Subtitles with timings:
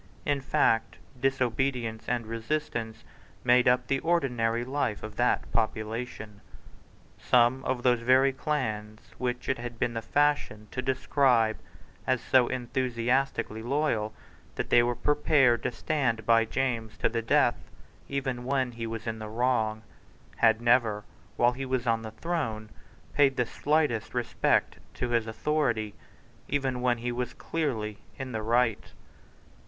[0.25, 3.03] In fact disobedience and resistance
[3.43, 6.41] made up the ordinary life of that population.
[7.19, 11.59] Some of those very clans which it has been the fashion to describe
[12.07, 14.11] as so enthusiastically loyal
[14.55, 17.69] that they were prepared to stand by James to the death,
[18.09, 19.83] even when he was in the wrong,
[20.37, 21.03] had never,
[21.37, 22.71] while he was on the throne,
[23.13, 25.93] paid the smallest respect to his authority,
[26.47, 28.93] even when he was clearly in the right.